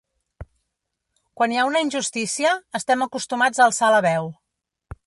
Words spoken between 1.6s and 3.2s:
una injustícia, estem